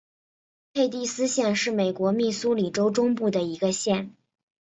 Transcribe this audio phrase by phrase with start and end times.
[0.73, 4.15] 佩蒂斯县是美国密苏里州中部的一个县。